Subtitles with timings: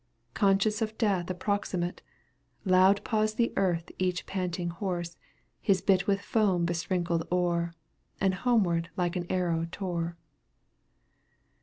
[0.33, 2.01] Conscious of death approximate,
[2.65, 5.15] Loud paws the earth each panting horse,
[5.63, 7.71] ffis bit with foam besprinkled o'er,
[8.19, 10.17] And homeward like an arrow tore.